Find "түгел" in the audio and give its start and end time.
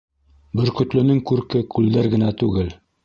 2.41-2.73